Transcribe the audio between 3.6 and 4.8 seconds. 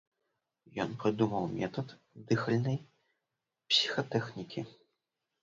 псіхатэхнікі.